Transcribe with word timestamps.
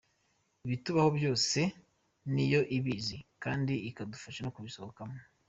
Ibitubaho 0.65 1.09
byose 1.17 1.59
niyo 2.33 2.61
ibizi 2.77 3.17
kandi 3.43 3.73
ikadufasha 3.89 4.39
no 4.43 4.53
kubisohokamo. 4.55 5.17